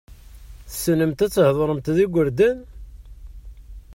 Tessnemt 0.69 1.19
ad 1.25 1.31
theḍṛemt 1.33 1.87
d 1.95 1.97
igurdan? 2.03 2.57